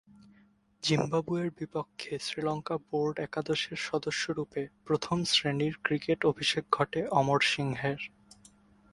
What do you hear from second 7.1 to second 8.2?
অমর সিংহের।